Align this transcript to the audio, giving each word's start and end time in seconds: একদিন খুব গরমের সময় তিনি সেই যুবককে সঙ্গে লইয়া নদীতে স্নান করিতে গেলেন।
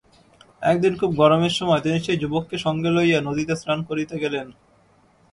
একদিন 0.61 0.93
খুব 0.97 1.11
গরমের 1.15 1.49
সময় 1.49 1.81
তিনি 1.81 1.97
সেই 1.99 2.17
যুবককে 2.17 2.57
সঙ্গে 2.57 2.89
লইয়া 2.91 3.19
নদীতে 3.21 3.53
স্নান 3.55 3.79
করিতে 3.83 4.15
গেলেন। 4.19 4.47